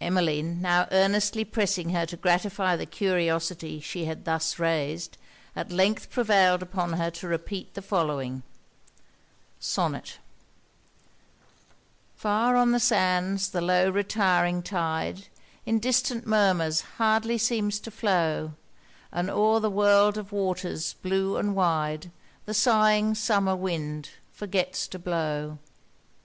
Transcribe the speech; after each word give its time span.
Emmeline 0.00 0.62
now 0.62 0.86
earnestly 0.92 1.44
pressing 1.44 1.88
her 1.90 2.06
to 2.06 2.16
gratify 2.16 2.76
the 2.76 2.86
curiosity 2.86 3.80
she 3.80 4.04
had 4.04 4.24
thus 4.24 4.60
raised, 4.60 5.18
at 5.56 5.72
length 5.72 6.10
prevailed 6.10 6.62
upon 6.62 6.92
her 6.92 7.10
to 7.10 7.26
repeat 7.26 7.74
the 7.74 7.82
following 7.82 8.44
SONNET 9.58 10.18
Far 12.14 12.54
on 12.54 12.70
the 12.70 12.78
sands, 12.78 13.48
the 13.50 13.60
low, 13.60 13.90
retiring 13.90 14.62
tide, 14.62 15.26
In 15.66 15.80
distant 15.80 16.24
murmurs 16.24 16.82
hardly 16.98 17.36
seems 17.36 17.80
to 17.80 17.90
flow, 17.90 18.52
And 19.10 19.28
o'er 19.28 19.58
the 19.58 19.70
world 19.70 20.16
of 20.16 20.30
waters, 20.30 20.94
blue 21.02 21.36
and 21.36 21.52
wide 21.56 22.12
The 22.44 22.54
sighing 22.54 23.16
summer 23.16 23.56
wind, 23.56 24.10
forgets 24.30 24.86
to 24.86 25.00
blow. 25.00 25.58